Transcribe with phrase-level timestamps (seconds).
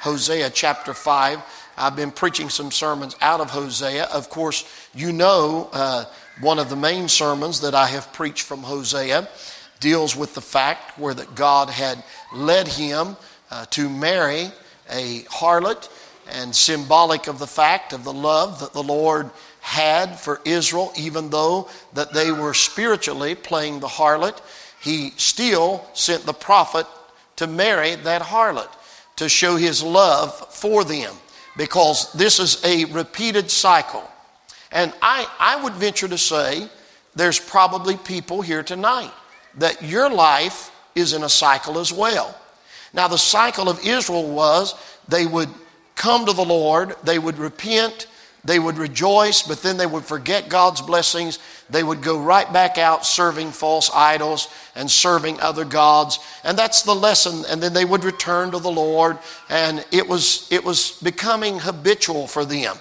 [0.00, 1.42] Hosea chapter 5.
[1.76, 4.04] I've been preaching some sermons out of Hosea.
[4.04, 6.04] Of course, you know uh,
[6.40, 9.28] one of the main sermons that I have preached from Hosea
[9.80, 13.16] deals with the fact where that God had led him
[13.50, 14.50] uh, to marry
[14.90, 15.88] a harlot
[16.30, 19.30] and symbolic of the fact of the love that the Lord
[19.60, 24.40] had for Israel, even though that they were spiritually playing the harlot,
[24.80, 26.86] he still sent the prophet
[27.36, 28.68] to marry that harlot
[29.18, 31.14] to show his love for them
[31.56, 34.08] because this is a repeated cycle.
[34.70, 36.68] And I, I would venture to say
[37.14, 39.12] there's probably people here tonight
[39.56, 42.38] that your life is in a cycle as well.
[42.92, 44.74] Now, the cycle of Israel was
[45.08, 45.48] they would
[45.96, 48.06] come to the Lord, they would repent,
[48.44, 51.38] they would rejoice, but then they would forget God's blessings.
[51.70, 56.20] They would go right back out serving false idols and serving other gods.
[56.44, 57.44] And that's the lesson.
[57.50, 59.18] And then they would return to the Lord.
[59.48, 62.76] And it was, it was becoming habitual for them.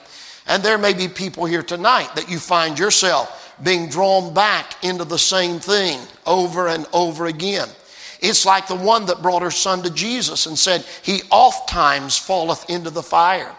[0.46, 5.04] And there may be people here tonight that you find yourself being drawn back into
[5.04, 7.68] the same thing over and over again.
[8.20, 12.18] It's like the one that brought her son to Jesus and said, He oft times
[12.18, 13.54] falleth into the fire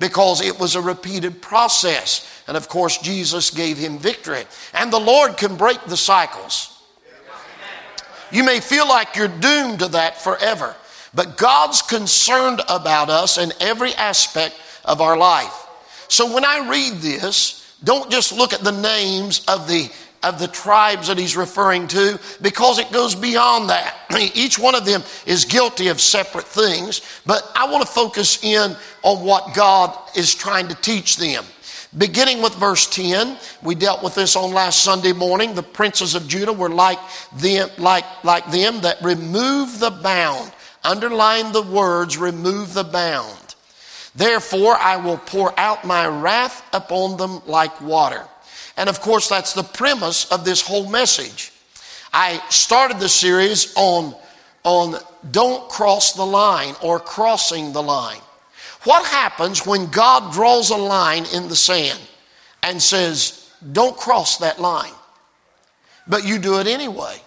[0.00, 2.42] because it was a repeated process.
[2.48, 4.44] And of course, Jesus gave him victory.
[4.74, 6.76] And the Lord can break the cycles.
[8.32, 10.74] You may feel like you're doomed to that forever,
[11.14, 15.66] but God's concerned about us in every aspect of our life.
[16.08, 19.90] So when I read this, don't just look at the names of the
[20.22, 23.96] of the tribes that he's referring to because it goes beyond that.
[24.34, 28.76] Each one of them is guilty of separate things, but I want to focus in
[29.02, 31.44] on what God is trying to teach them.
[31.96, 35.54] Beginning with verse 10, we dealt with this on last Sunday morning.
[35.54, 37.00] The princes of Judah were like
[37.36, 40.52] them, like, like them that remove the bound.
[40.84, 43.56] Underline the words, remove the bound.
[44.14, 48.24] Therefore, I will pour out my wrath upon them like water.
[48.80, 51.52] And of course, that's the premise of this whole message.
[52.14, 54.14] I started the series on,
[54.64, 54.96] on
[55.30, 58.22] don't cross the line or crossing the line.
[58.84, 62.00] What happens when God draws a line in the sand
[62.62, 64.94] and says, don't cross that line?
[66.06, 67.20] But you do it anyway.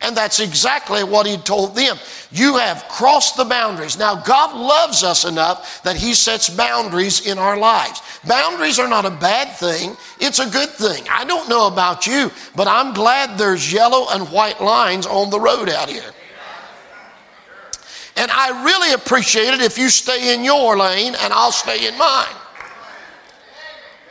[0.00, 1.96] And that's exactly what he told them.
[2.30, 3.98] You have crossed the boundaries.
[3.98, 8.00] Now, God loves us enough that he sets boundaries in our lives.
[8.26, 11.04] Boundaries are not a bad thing, it's a good thing.
[11.10, 15.38] I don't know about you, but I'm glad there's yellow and white lines on the
[15.38, 16.12] road out here.
[18.16, 21.96] And I really appreciate it if you stay in your lane and I'll stay in
[21.96, 22.34] mine.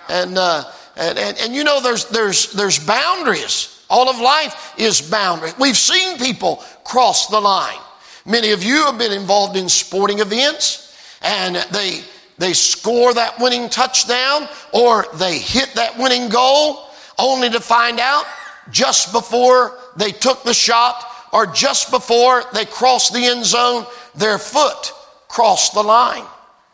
[0.07, 0.63] And, uh,
[0.95, 3.85] and, and, and you know, there's, there's, there's boundaries.
[3.89, 5.51] All of life is boundary.
[5.59, 7.79] We've seen people cross the line.
[8.25, 12.01] Many of you have been involved in sporting events and they,
[12.37, 18.25] they score that winning touchdown or they hit that winning goal only to find out
[18.69, 21.03] just before they took the shot
[21.33, 24.93] or just before they crossed the end zone, their foot
[25.27, 26.25] crossed the line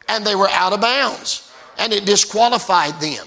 [0.10, 3.26] and they were out of bounds and it disqualified them.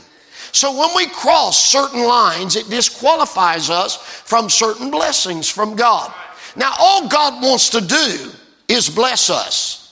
[0.52, 6.12] So when we cross certain lines, it disqualifies us from certain blessings from God.
[6.54, 8.30] Now, all God wants to do
[8.68, 9.85] is bless us.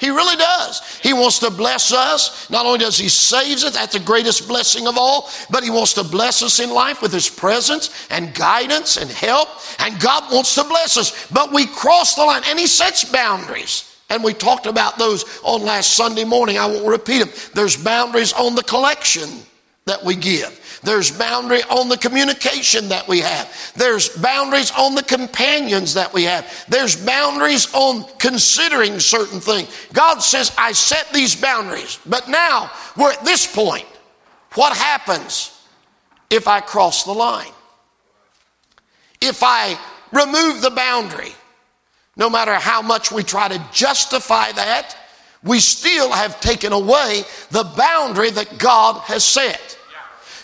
[0.00, 0.98] He really does.
[0.98, 2.48] He wants to bless us.
[2.50, 5.94] Not only does He save us, that's the greatest blessing of all, but He wants
[5.94, 9.48] to bless us in life with His presence and guidance and help.
[9.80, 11.28] And God wants to bless us.
[11.30, 13.84] But we cross the line and He sets boundaries.
[14.10, 16.58] And we talked about those on last Sunday morning.
[16.58, 17.30] I won't repeat them.
[17.54, 19.28] There's boundaries on the collection
[19.88, 20.80] that we give.
[20.82, 23.72] There's boundary on the communication that we have.
[23.74, 26.66] There's boundaries on the companions that we have.
[26.68, 29.68] There's boundaries on considering certain things.
[29.92, 31.98] God says, I set these boundaries.
[32.06, 33.86] But now we're at this point.
[34.54, 35.60] What happens
[36.30, 37.52] if I cross the line?
[39.20, 39.78] If I
[40.12, 41.32] remove the boundary?
[42.16, 44.96] No matter how much we try to justify that,
[45.42, 49.77] we still have taken away the boundary that God has set.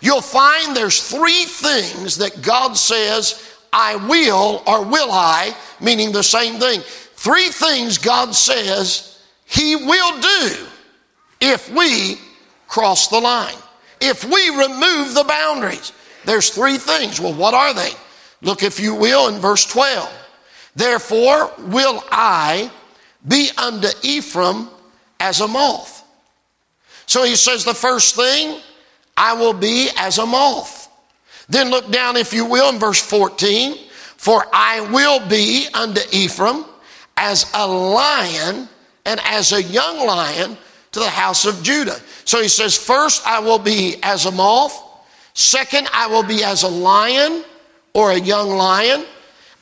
[0.04, 3.42] You'll find there's three things that God says,
[3.72, 6.82] I will or will I, meaning the same thing.
[6.82, 10.66] Three things God says He will do
[11.40, 12.18] if we
[12.68, 13.56] cross the line,
[13.98, 15.94] if we remove the boundaries.
[16.26, 17.18] There's three things.
[17.18, 17.92] Well, what are they?
[18.42, 20.06] Look, if you will, in verse 12.
[20.76, 22.70] Therefore will I
[23.26, 24.68] be unto Ephraim
[25.18, 26.04] as a moth.
[27.06, 28.60] So he says the first thing,
[29.16, 30.90] I will be as a moth.
[31.48, 33.76] Then look down, if you will, in verse 14.
[34.16, 36.64] For I will be unto Ephraim
[37.16, 38.68] as a lion
[39.04, 40.56] and as a young lion
[40.92, 42.00] to the house of Judah.
[42.24, 44.80] So he says, First, I will be as a moth.
[45.34, 47.44] Second, I will be as a lion
[47.92, 49.04] or a young lion.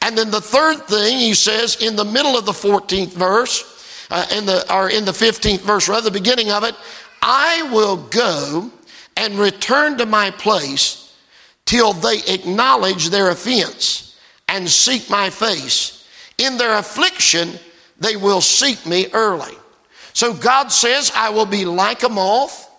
[0.03, 4.27] And then the third thing he says in the middle of the 14th verse, uh,
[4.37, 6.75] in the, or in the 15th verse, rather, the beginning of it,
[7.23, 8.71] I will go
[9.17, 11.17] and return to my place
[11.65, 14.19] till they acknowledge their offense
[14.49, 16.07] and seek my face.
[16.39, 17.53] In their affliction,
[17.99, 19.55] they will seek me early.
[20.13, 22.71] So God says, I will be like a moth,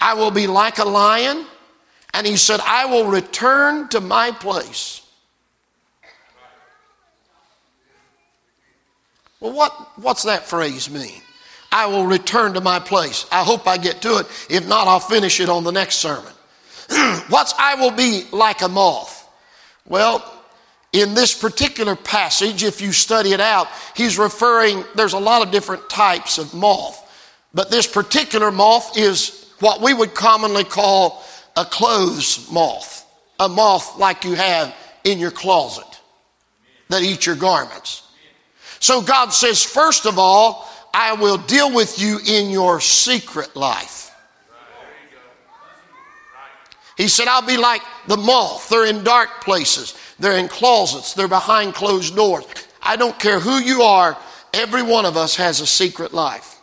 [0.00, 1.44] I will be like a lion,
[2.14, 5.02] and He said, I will return to my place.
[9.40, 11.22] Well, what, what's that phrase mean?
[11.72, 13.26] I will return to my place.
[13.30, 14.26] I hope I get to it.
[14.48, 16.32] If not, I'll finish it on the next sermon.
[17.28, 19.28] what's I will be like a moth?
[19.86, 20.24] Well,
[20.92, 25.52] in this particular passage, if you study it out, he's referring, there's a lot of
[25.52, 26.96] different types of moth.
[27.54, 31.24] But this particular moth is what we would commonly call
[31.56, 33.06] a clothes moth,
[33.38, 34.74] a moth like you have
[35.04, 35.84] in your closet
[36.88, 38.02] that eat your garments.
[38.80, 44.10] So God says, first of all, I will deal with you in your secret life.
[46.96, 48.68] He said, I'll be like the moth.
[48.68, 52.44] They're in dark places, they're in closets, they're behind closed doors.
[52.82, 54.18] I don't care who you are,
[54.52, 56.58] every one of us has a secret life.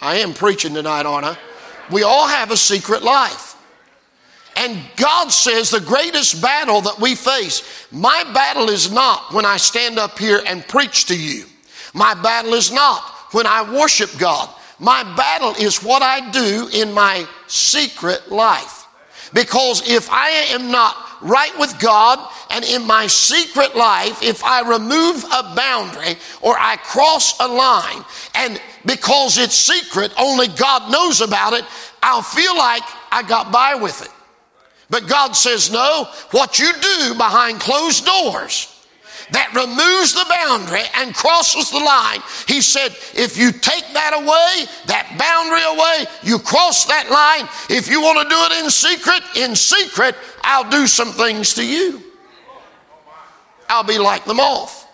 [0.00, 1.36] I am preaching tonight, aren't I?
[1.90, 3.51] We all have a secret life.
[4.56, 9.56] And God says the greatest battle that we face, my battle is not when I
[9.56, 11.46] stand up here and preach to you.
[11.94, 13.02] My battle is not
[13.32, 14.48] when I worship God.
[14.78, 18.86] My battle is what I do in my secret life.
[19.32, 22.18] Because if I am not right with God
[22.50, 28.04] and in my secret life, if I remove a boundary or I cross a line,
[28.34, 31.64] and because it's secret, only God knows about it,
[32.02, 34.10] I'll feel like I got by with it.
[34.92, 38.68] But God says, no, what you do behind closed doors
[39.30, 42.20] that removes the boundary and crosses the line.
[42.46, 47.48] He said, if you take that away, that boundary away, you cross that line.
[47.74, 51.66] If you want to do it in secret, in secret, I'll do some things to
[51.66, 52.02] you.
[53.70, 54.86] I'll be like the moth.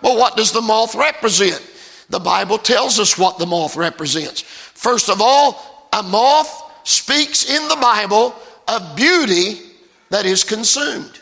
[0.00, 1.60] Well, what does the moth represent?
[2.08, 4.40] The Bible tells us what the moth represents.
[4.40, 8.34] First of all, a moth speaks in the Bible
[8.68, 9.60] of beauty
[10.10, 11.20] that is consumed.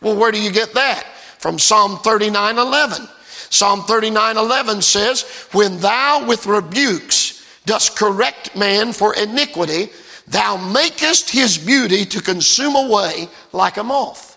[0.00, 1.04] Well, where do you get that?
[1.38, 3.08] From Psalm 39 11.
[3.50, 5.22] Psalm 39 11 says,
[5.52, 9.90] When thou with rebukes dost correct man for iniquity,
[10.26, 14.32] thou makest his beauty to consume away like a moth.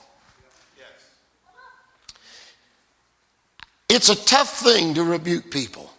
[3.87, 5.91] It's a tough thing to rebuke people.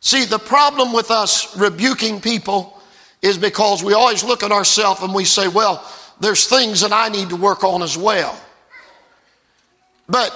[0.00, 2.75] See, the problem with us rebuking people
[3.22, 5.84] is because we always look at ourselves and we say, well,
[6.20, 8.38] there's things that I need to work on as well.
[10.08, 10.34] But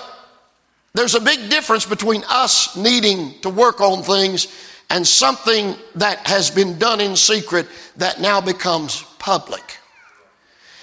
[0.94, 4.48] there's a big difference between us needing to work on things
[4.90, 9.78] and something that has been done in secret that now becomes public.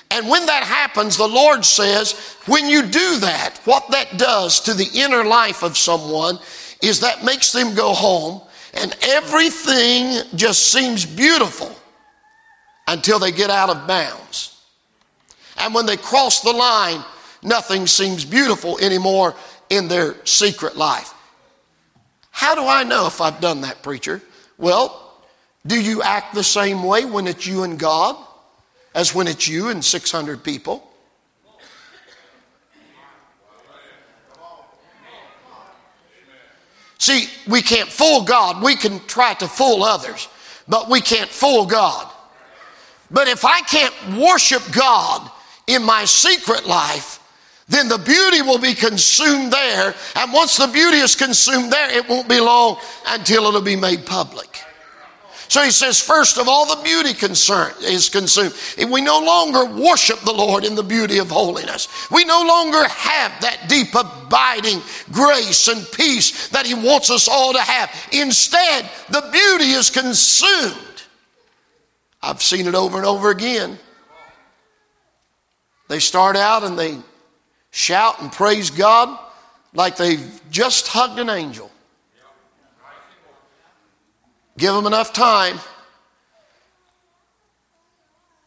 [0.10, 2.14] And when that happens, the Lord says,
[2.46, 6.40] when you do that, what that does to the inner life of someone
[6.82, 8.42] is that makes them go home
[8.74, 11.77] and everything just seems beautiful
[12.88, 14.62] until they get out of bounds.
[15.58, 17.04] And when they cross the line,
[17.44, 19.36] nothing seems beautiful anymore
[19.70, 21.14] in their secret life.
[22.32, 24.22] How do I know if I've done that, preacher?
[24.58, 25.04] Well,
[25.66, 28.16] do you act the same way when it's you and God
[28.96, 30.84] as when it's you and 600 people?
[37.00, 38.62] See, we can't fool God.
[38.62, 40.28] We can try to fool others,
[40.68, 42.12] but we can't fool God.
[43.10, 45.30] But if I can't worship God
[45.68, 47.24] in my secret life,
[47.70, 49.94] then the beauty will be consumed there.
[50.16, 54.06] And once the beauty is consumed there, it won't be long until it'll be made
[54.06, 54.64] public.
[55.50, 58.54] So he says, first of all, the beauty concern is consumed.
[58.92, 61.88] We no longer worship the Lord in the beauty of holiness.
[62.12, 67.54] We no longer have that deep abiding grace and peace that he wants us all
[67.54, 67.90] to have.
[68.12, 70.87] Instead, the beauty is consumed.
[72.28, 73.80] I've seen it over and over again.
[75.88, 76.98] They start out and they
[77.72, 79.18] shout and praise God
[79.74, 81.72] like they've just hugged an angel.
[84.58, 85.58] Give them enough time.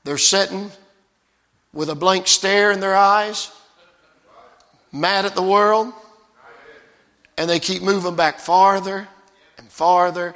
[0.04, 0.70] They're sitting
[1.72, 3.50] with a blank stare in their eyes,
[4.92, 5.94] mad at the world,
[7.38, 9.08] and they keep moving back farther
[9.56, 10.34] and farther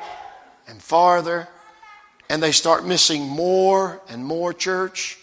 [0.67, 1.47] and farther,
[2.35, 5.21] and they start missing more and more church.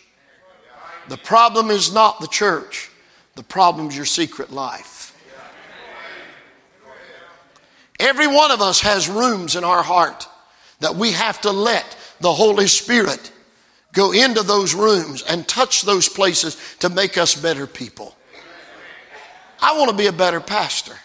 [1.10, 2.90] The problem is not the church,
[3.36, 5.14] the problem is your secret life.
[8.00, 10.26] Every one of us has rooms in our heart
[10.80, 13.34] that we have to let the Holy Spirit
[13.92, 18.16] go into those rooms and touch those places to make us better people.
[19.62, 20.96] I want to be a better pastor.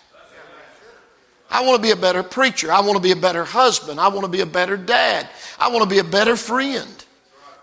[1.51, 2.73] I want to be a better preacher.
[2.73, 4.01] I want to be a better husband.
[4.01, 5.29] I want to be a better dad.
[5.59, 7.05] I want to be a better friend.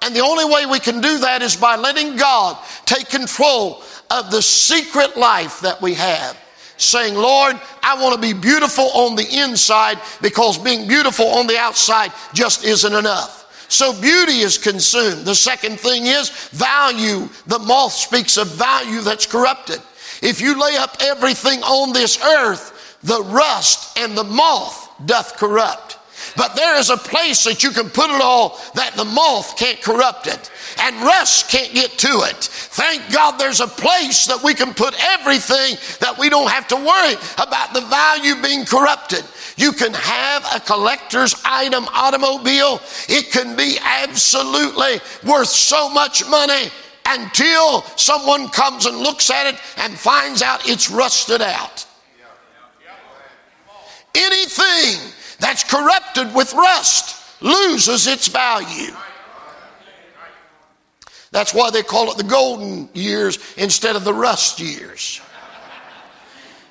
[0.01, 4.31] And the only way we can do that is by letting God take control of
[4.31, 6.37] the secret life that we have.
[6.77, 11.57] Saying, Lord, I want to be beautiful on the inside because being beautiful on the
[11.57, 13.41] outside just isn't enough.
[13.69, 15.25] So beauty is consumed.
[15.25, 17.29] The second thing is value.
[17.47, 19.81] The moth speaks of value that's corrupted.
[20.21, 22.73] If you lay up everything on this earth,
[23.03, 25.97] the rust and the moth doth corrupt.
[26.35, 29.81] But there is a place that you can put it all that the moth can't
[29.81, 32.37] corrupt it and rust can't get to it.
[32.37, 36.75] Thank God there's a place that we can put everything that we don't have to
[36.75, 39.23] worry about the value being corrupted.
[39.57, 42.81] You can have a collector's item automobile.
[43.07, 46.71] It can be absolutely worth so much money
[47.05, 51.85] until someone comes and looks at it and finds out it's rusted out.
[54.33, 58.93] Anything that's corrupted with rust loses its value.
[61.31, 65.21] That's why they call it the golden years instead of the rust years.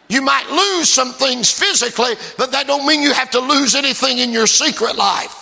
[0.08, 4.18] You might lose some things physically, but that don't mean you have to lose anything
[4.18, 5.41] in your secret life.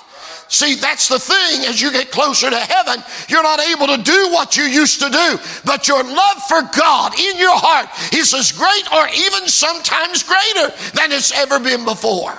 [0.50, 1.64] See, that's the thing.
[1.66, 5.08] As you get closer to heaven, you're not able to do what you used to
[5.08, 5.38] do.
[5.64, 10.68] But your love for God in your heart is as great or even sometimes greater
[10.94, 12.36] than it's ever been before.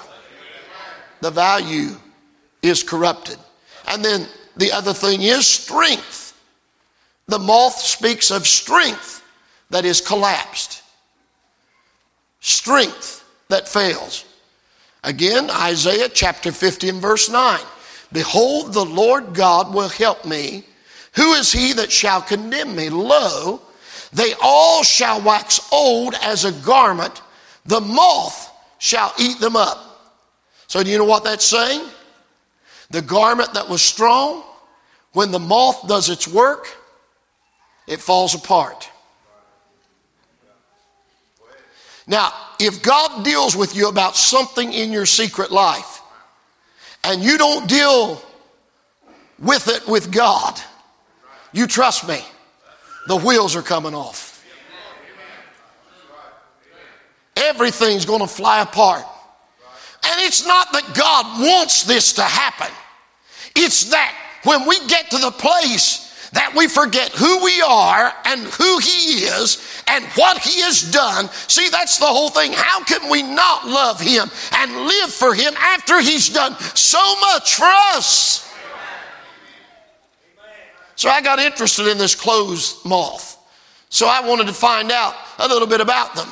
[1.21, 1.95] The value
[2.61, 3.37] is corrupted.
[3.87, 4.27] And then
[4.57, 6.39] the other thing is strength.
[7.27, 9.23] The moth speaks of strength
[9.69, 10.81] that is collapsed
[12.41, 14.25] strength that fails.
[15.03, 17.59] Again, Isaiah chapter 50 and verse 9.
[18.11, 20.65] Behold, the Lord God will help me.
[21.15, 22.89] Who is he that shall condemn me?
[22.89, 23.61] Lo,
[24.13, 27.21] they all shall wax old as a garment.
[27.65, 28.49] The moth
[28.79, 30.13] shall eat them up.
[30.67, 31.85] So, do you know what that's saying?
[32.89, 34.43] The garment that was strong,
[35.13, 36.67] when the moth does its work,
[37.87, 38.89] it falls apart.
[42.07, 45.90] Now, if God deals with you about something in your secret life
[47.03, 48.21] and you don't deal
[49.39, 50.59] with it with God,
[51.51, 52.19] you trust me,
[53.07, 54.45] the wheels are coming off.
[57.35, 59.03] Everything's going to fly apart.
[60.03, 62.73] And it's not that God wants this to happen,
[63.55, 68.41] it's that when we get to the place that we forget who we are and
[68.41, 71.29] who He is and what He has done.
[71.47, 72.53] See, that's the whole thing.
[72.53, 77.55] How can we not love Him and live for Him after He's done so much
[77.55, 78.47] for us?
[80.95, 83.37] So I got interested in this clothes moth.
[83.89, 86.29] So I wanted to find out a little bit about them.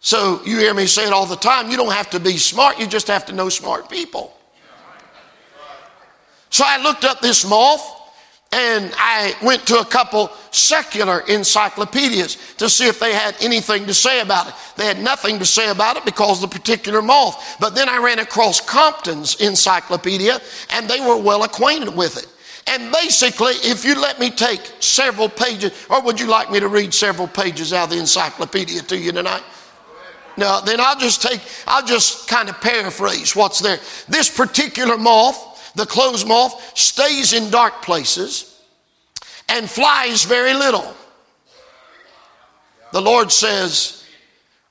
[0.00, 1.70] So you hear me say it all the time.
[1.70, 4.36] You don't have to be smart, you just have to know smart people.
[6.48, 7.99] So I looked up this moth
[8.52, 13.94] and I went to a couple secular encyclopedias to see if they had anything to
[13.94, 14.54] say about it.
[14.76, 17.56] They had nothing to say about it because of the particular moth.
[17.60, 20.40] But then I ran across Compton's encyclopedia
[20.70, 22.26] and they were well acquainted with it.
[22.66, 26.68] And basically, if you let me take several pages, or would you like me to
[26.68, 29.42] read several pages out of the encyclopedia to you tonight?
[30.36, 33.78] No, then I'll just take, I'll just kind of paraphrase what's there.
[34.08, 38.60] This particular moth the clothes moth stays in dark places
[39.48, 40.94] and flies very little.
[42.92, 44.04] The Lord says,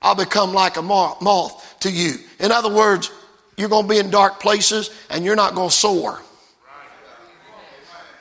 [0.01, 2.15] I'll become like a moth to you.
[2.39, 3.11] In other words,
[3.57, 6.21] you're going to be in dark places and you're not going to soar.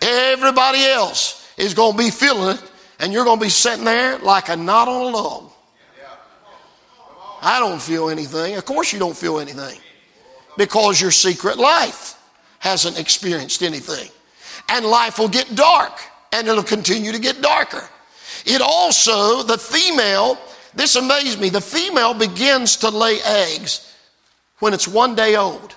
[0.00, 2.70] Everybody else is going to be feeling it
[3.00, 5.50] and you're going to be sitting there like a knot on a log.
[7.40, 8.56] I don't feel anything.
[8.56, 9.78] Of course, you don't feel anything
[10.56, 12.17] because your secret life
[12.58, 14.10] hasn't experienced anything.
[14.68, 16.00] And life will get dark
[16.32, 17.88] and it'll continue to get darker.
[18.44, 20.38] It also, the female,
[20.74, 23.94] this amazed me, the female begins to lay eggs
[24.58, 25.74] when it's one day old.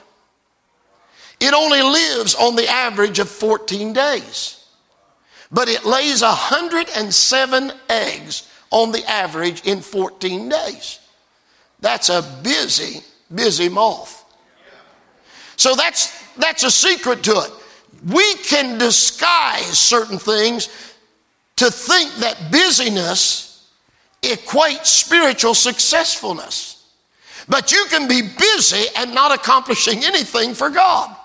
[1.40, 4.64] It only lives on the average of 14 days,
[5.52, 11.00] but it lays 107 eggs on the average in 14 days.
[11.80, 13.02] That's a busy,
[13.34, 14.24] busy moth.
[15.58, 17.52] So that's, that's a secret to it.
[18.10, 20.70] We can disguise certain things
[21.58, 23.70] to think that busyness
[24.24, 26.86] equates spiritual successfulness.
[27.48, 31.16] But you can be busy and not accomplishing anything for God.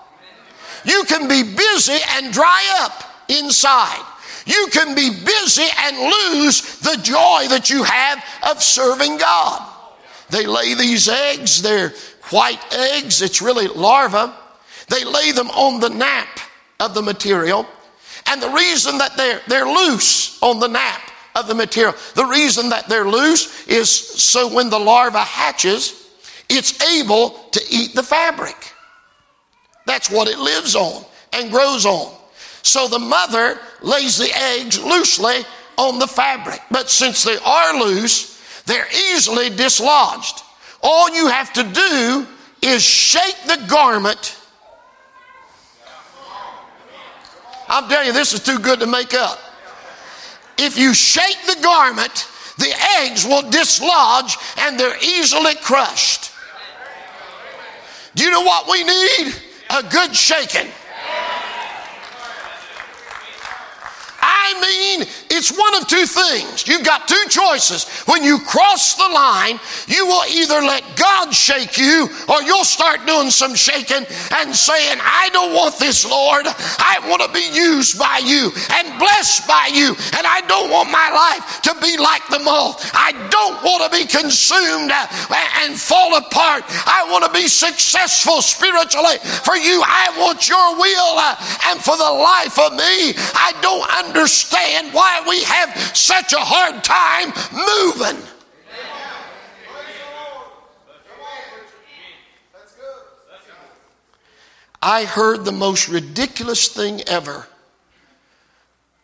[0.85, 4.05] You can be busy and dry up inside.
[4.45, 9.73] You can be busy and lose the joy that you have of serving God.
[10.29, 11.93] They lay these eggs, they're
[12.29, 14.31] white eggs, it's really larvae.
[14.89, 16.39] They lay them on the nap
[16.79, 17.65] of the material.
[18.27, 21.01] And the reason that they're, they're loose on the nap
[21.35, 26.09] of the material, the reason that they're loose is so when the larva hatches,
[26.49, 28.55] it's able to eat the fabric.
[29.85, 32.13] That's what it lives on and grows on.
[32.63, 35.45] So the mother lays the eggs loosely
[35.77, 36.61] on the fabric.
[36.69, 40.43] But since they are loose, they're easily dislodged.
[40.83, 42.27] All you have to do
[42.61, 44.37] is shake the garment.
[47.69, 49.39] I'm telling you, this is too good to make up.
[50.57, 56.31] If you shake the garment, the eggs will dislodge and they're easily crushed.
[58.15, 59.35] Do you know what we need?
[59.69, 60.71] A good shaking.
[64.19, 66.67] I mean, it's one of two things.
[66.67, 67.85] You've got two choices.
[68.07, 73.05] When you cross the line, you will either let God shake you or you'll start
[73.05, 76.45] doing some shaking and saying, I don't want this, Lord.
[76.47, 79.95] I want to be used by you and blessed by you.
[80.17, 82.89] And I don't want my life to be like the moth.
[82.93, 85.07] I don't want to be consumed uh,
[85.63, 86.63] and fall apart.
[86.67, 89.83] I want to be successful spiritually for you.
[89.85, 91.35] I want your will uh,
[91.67, 93.13] and for the life of me.
[93.35, 98.23] I don't understand understand why we have such a hard time moving.
[104.81, 107.47] I heard the most ridiculous thing ever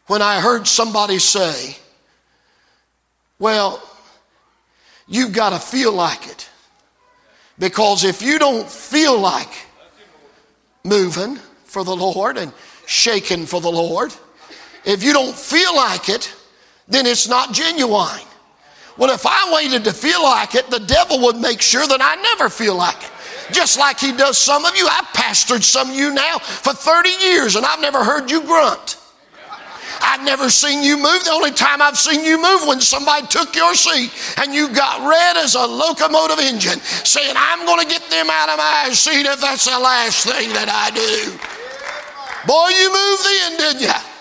[0.07, 1.77] when I heard somebody say,
[3.39, 3.81] Well,
[5.07, 6.49] you've got to feel like it.
[7.59, 9.49] Because if you don't feel like
[10.83, 12.53] moving for the Lord and
[12.85, 14.13] shaking for the Lord,
[14.85, 16.33] if you don't feel like it,
[16.87, 18.21] then it's not genuine.
[18.97, 22.21] Well, if I waited to feel like it, the devil would make sure that I
[22.21, 23.09] never feel like it.
[23.51, 24.87] Just like he does some of you.
[24.87, 28.97] I've pastored some of you now for 30 years and I've never heard you grunt.
[30.01, 31.23] I've never seen you move.
[31.23, 35.07] The only time I've seen you move when somebody took your seat and you got
[35.07, 39.25] red as a locomotive engine, saying, I'm going to get them out of my seat
[39.25, 41.31] if that's the last thing that I do.
[42.45, 44.12] Boy, you moved then, didn't you?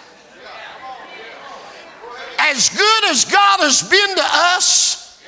[2.53, 5.19] As good as God has been to us,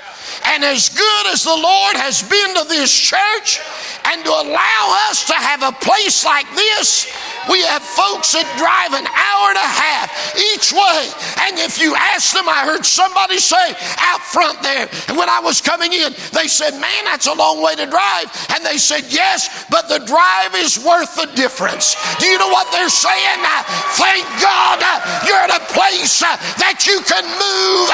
[0.45, 3.61] and as good as the Lord has been to this church,
[4.05, 7.09] and to allow us to have a place like this,
[7.51, 10.09] we have folks that drive an hour and a half
[10.55, 11.03] each way.
[11.49, 15.41] And if you ask them, I heard somebody say out front there, and when I
[15.41, 18.33] was coming in, they said, Man, that's a long way to drive.
[18.55, 21.97] And they said, Yes, but the drive is worth the difference.
[22.19, 23.41] Do you know what they're saying?
[23.43, 23.63] Uh,
[24.01, 27.89] thank God uh, you're at a place uh, that you can move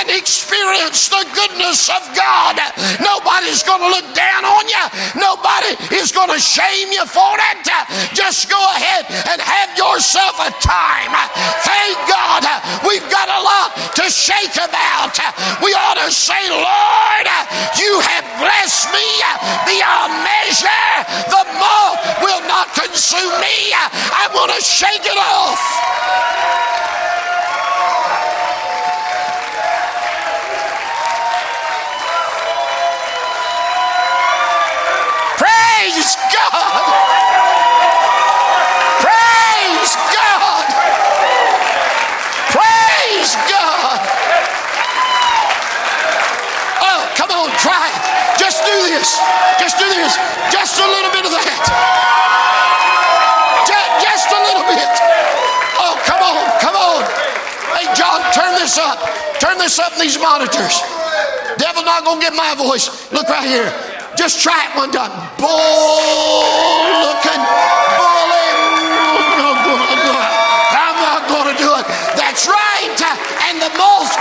[0.00, 2.56] and experience the goodness of God.
[3.02, 4.84] Nobody's going to look down on you.
[5.18, 7.66] Nobody is going to shame you for it.
[8.14, 11.12] Just go ahead and have yourself a time.
[11.66, 12.46] Thank God
[12.86, 15.18] we've got a lot to shake about.
[15.62, 17.26] We ought to say, Lord,
[17.78, 19.06] you have blessed me
[19.66, 20.86] beyond measure.
[21.30, 23.74] The moth will not consume me.
[23.74, 26.73] I want to shake it off.
[49.04, 49.20] This.
[49.60, 50.16] Just do this.
[50.48, 51.60] Just a little bit of that.
[54.00, 54.88] Just a little bit.
[55.76, 57.04] Oh, come on, come on.
[57.76, 58.98] Hey, John, turn this up.
[59.40, 60.80] Turn this up in these monitors.
[61.58, 63.12] Devil not gonna get my voice.
[63.12, 63.68] Look right here.
[64.16, 65.12] Just try it one time.
[65.36, 65.52] Bull
[67.04, 67.42] looking,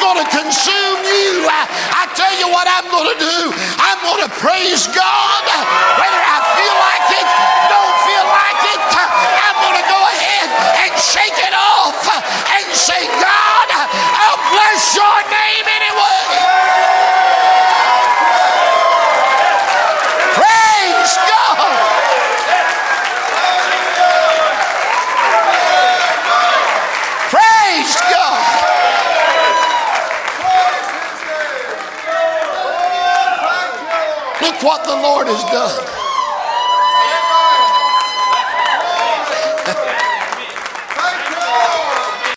[0.03, 1.47] going to consume you.
[1.47, 3.39] I tell you what I'm going to do.
[3.79, 5.22] I'm going to praise God.
[35.35, 35.92] Has done.